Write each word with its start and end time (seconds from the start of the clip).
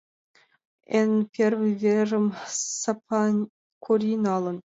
Эн 0.99 1.11
первый 1.35 1.73
верым 1.83 2.25
Сапан 2.81 3.35
Кори 3.83 4.13
налын. 4.25 4.57